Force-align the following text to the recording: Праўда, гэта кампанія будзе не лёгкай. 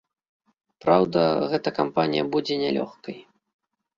Праўда, 0.85 1.19
гэта 1.51 1.69
кампанія 1.79 2.23
будзе 2.37 2.57
не 2.63 2.71
лёгкай. 2.81 3.17